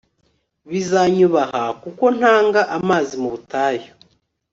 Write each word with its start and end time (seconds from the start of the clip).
bizanyubaha 0.69 1.63
kuko 1.81 2.03
ntanga 2.17 2.61
amazi 2.77 3.13
mu 3.21 3.29
butayu 3.33 3.89